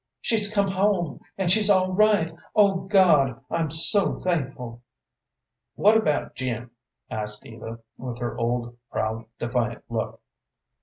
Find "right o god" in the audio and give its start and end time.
1.93-3.39